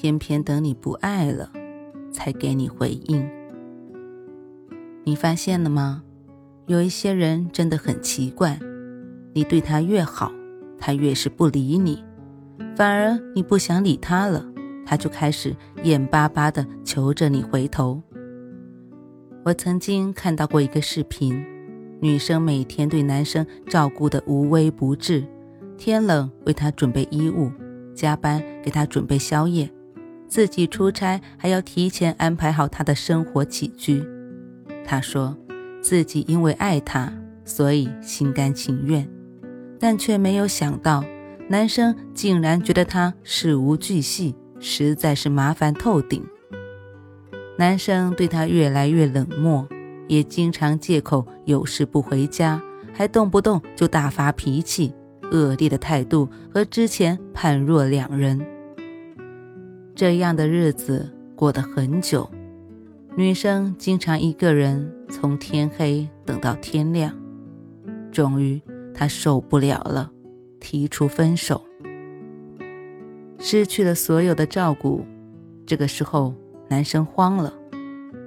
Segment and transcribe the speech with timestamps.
[0.00, 1.50] 偏偏等你不爱了，
[2.12, 3.28] 才给你回应。
[5.02, 6.04] 你发现了吗？
[6.66, 8.60] 有一些人真的很奇怪，
[9.32, 10.30] 你对他越好，
[10.78, 11.96] 他越是不理你；
[12.76, 14.46] 反而你不想理他了，
[14.86, 15.52] 他就开始
[15.82, 18.00] 眼巴巴的求着你回头。
[19.44, 21.44] 我曾经看到过一个视频，
[22.00, 25.26] 女生每天对男生照顾的无微不至，
[25.76, 27.50] 天冷为他准备衣物。
[27.96, 29.68] 加班给他准备宵夜，
[30.28, 34.04] 自己出差还要提前安排好他的生活起居。
[34.84, 35.36] 他说
[35.80, 37.12] 自己因为爱他，
[37.44, 39.08] 所以心甘情愿，
[39.80, 41.02] 但却没有想到
[41.48, 46.22] 男生竟然觉得他事无巨细，实在是麻烦透顶。
[47.56, 49.66] 男生对他越来越冷漠，
[50.06, 54.92] 也经常借口有事不回家，还动不动就大发脾气。
[55.30, 58.40] 恶劣的态度和之前判若两人。
[59.98, 62.30] 这样的日子过得很久，
[63.16, 67.12] 女生经常一个人从天黑等到天亮。
[68.12, 68.62] 终于，
[68.94, 70.08] 她受不了了，
[70.60, 71.60] 提出分手。
[73.40, 75.04] 失去了所有的照顾，
[75.66, 76.32] 这个时候
[76.68, 77.52] 男生慌了，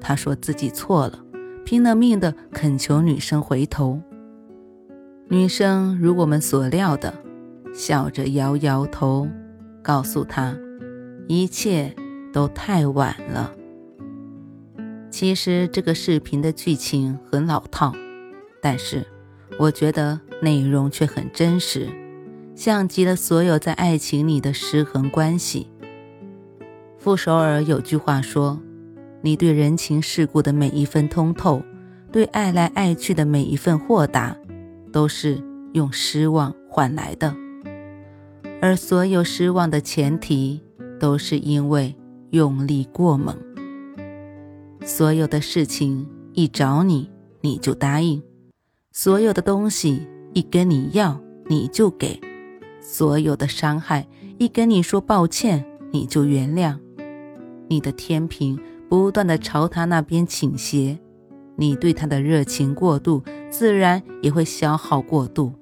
[0.00, 1.24] 他说自己错了，
[1.64, 4.02] 拼了命的恳求女生回头。
[5.28, 7.14] 女生如我们所料的，
[7.72, 9.28] 笑着摇摇头，
[9.80, 10.56] 告诉他，
[11.28, 11.94] 一切
[12.32, 13.52] 都太晚了。
[15.10, 17.92] 其实这个视频的剧情很老套，
[18.60, 19.06] 但是
[19.58, 21.88] 我觉得内容却很真实，
[22.54, 25.68] 像极了所有在爱情里的失衡关系。
[26.98, 28.60] 傅首尔有句话说
[29.22, 31.62] ：“你对人情世故的每一份通透，
[32.10, 34.36] 对爱来爱去的每一份豁达。”
[34.92, 37.34] 都是用失望换来的，
[38.60, 40.60] 而所有失望的前提
[41.02, 41.96] 都是因为
[42.30, 43.36] 用力过猛。
[44.84, 48.22] 所有的事情一找你，你就答应；
[48.92, 52.20] 所有的东西一跟你要，你就给；
[52.80, 54.06] 所有的伤害
[54.38, 56.78] 一跟你说抱歉，你就原谅。
[57.66, 58.56] 你的天平
[58.88, 60.96] 不断的朝他那边倾斜。
[61.56, 65.52] 你对他的热情过度，自然也会消耗过度。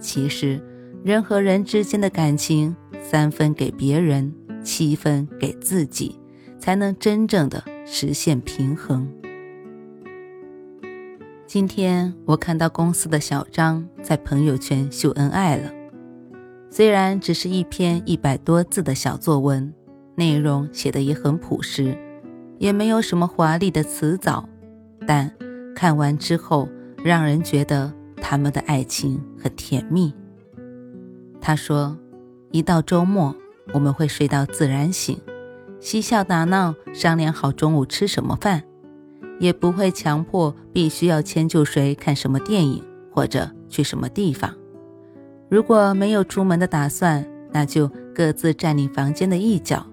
[0.00, 0.58] 其实，
[1.04, 2.74] 人和人之间的感情，
[3.12, 4.32] 三分给别人，
[4.64, 6.18] 七分给自己，
[6.58, 9.06] 才能真正的实现平衡。
[11.46, 15.70] 今天我看到公司的小张在朋友圈秀恩爱了，
[16.70, 19.70] 虽然只是一篇一百多字的小作文，
[20.14, 21.94] 内容写的也很朴实，
[22.56, 24.48] 也没有什么华丽的词藻。
[25.06, 25.30] 但
[25.76, 26.66] 看完之后，
[27.04, 30.14] 让人觉得他们的爱情很甜蜜。
[31.42, 31.94] 他说
[32.52, 33.34] ：“一到周末，
[33.72, 35.18] 我们会睡到自然醒，
[35.80, 38.62] 嬉笑打闹，商量好中午吃什么饭，
[39.40, 44.54] 也不会强迫必须要迁就谁看什么电影或者去什么地方。
[45.48, 49.86] 如果没有出门的打算，那就各自占领房间的一角，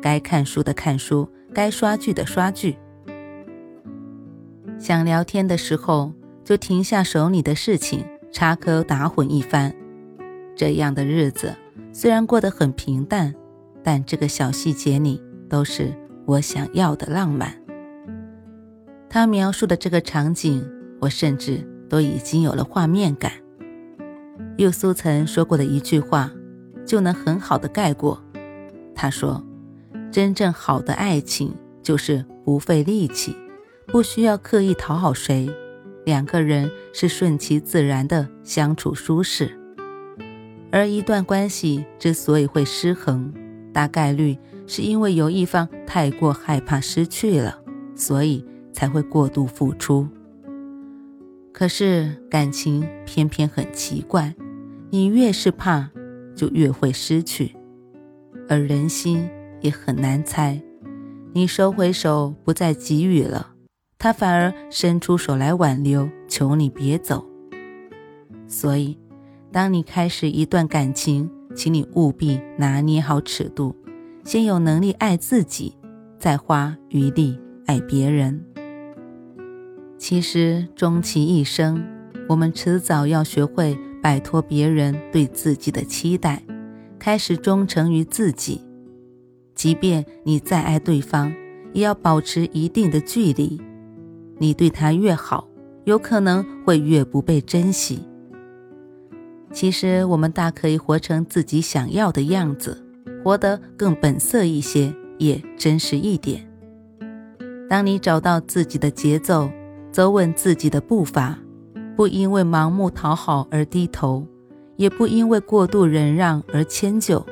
[0.00, 2.78] 该看书的看书，该刷剧的刷剧。”
[4.80, 6.12] 想聊天的时候，
[6.42, 9.74] 就停下手里的事情，插科打诨一番。
[10.54, 11.54] 这样的日子
[11.98, 13.34] 虽然过得很平淡，
[13.82, 15.18] 但这个小细节里
[15.48, 15.90] 都是
[16.26, 17.50] 我想要的浪漫。
[19.08, 20.62] 他描述的这个场景，
[21.00, 23.32] 我甚至都已经有了画面感。
[24.58, 26.30] 又苏曾说过的一句话，
[26.84, 28.22] 就能很好的概括。
[28.94, 29.42] 他说
[30.12, 33.34] ：“真正好的爱情，就是不费力气。”
[33.88, 35.48] 不需要刻意讨好谁，
[36.04, 39.58] 两个人是顺其自然的相处舒适。
[40.76, 43.32] 而一段关系之所以会失衡，
[43.72, 44.36] 大概率
[44.66, 47.58] 是因为有一方太过害怕失去了，
[47.94, 48.44] 所以
[48.74, 50.06] 才会过度付出。
[51.50, 54.34] 可是感情偏偏很奇怪，
[54.90, 55.88] 你越是怕，
[56.34, 57.56] 就越会失去。
[58.46, 59.26] 而人心
[59.62, 60.60] 也很难猜，
[61.32, 63.54] 你收回手，不再给予了。
[63.98, 67.24] 他反而伸出手来挽留，求你别走。
[68.46, 68.98] 所以，
[69.56, 73.74] 当你开始一段感情，请你务必拿捏好尺度，
[74.22, 75.74] 先有能力爱自己，
[76.18, 78.44] 再花余力爱别人。
[79.96, 81.82] 其实，终其一生，
[82.28, 86.42] 我们迟早要学会摆脱别人对自己的期待，
[86.98, 88.60] 开始忠诚于自己。
[89.54, 91.32] 即便你再爱对方，
[91.72, 93.58] 也要保持一定的距离。
[94.36, 95.48] 你对他越好，
[95.84, 98.00] 有可能会越不被珍惜。
[99.52, 102.84] 其实，我们大可以活成自己想要的样子，
[103.24, 106.46] 活得更本色一些，也真实一点。
[107.68, 109.50] 当你找到自己的节奏，
[109.90, 111.38] 走稳自己的步伐，
[111.96, 114.26] 不因为盲目讨好而低头，
[114.76, 117.24] 也不因为过度忍让而迁就。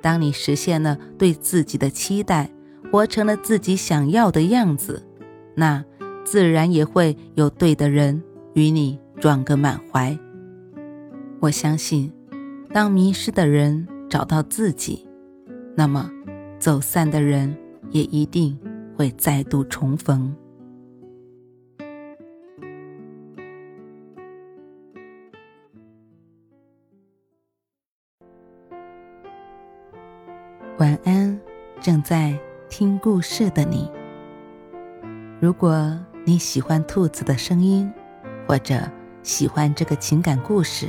[0.00, 2.48] 当你实现了对自己的期待，
[2.92, 5.02] 活成了自己想要的样子，
[5.56, 5.84] 那
[6.24, 8.22] 自然也会有对的人
[8.54, 10.16] 与你撞个满怀。
[11.40, 12.12] 我相信，
[12.72, 15.06] 当迷失的人找到自己，
[15.76, 16.10] 那么
[16.58, 17.56] 走散的人
[17.90, 18.58] 也一定
[18.96, 20.34] 会再度重逢。
[30.78, 31.38] 晚安，
[31.80, 32.36] 正在
[32.68, 33.88] 听故事的你。
[35.40, 37.88] 如果你喜欢兔子的声音，
[38.48, 38.80] 或者
[39.22, 40.88] 喜欢这个情感故事，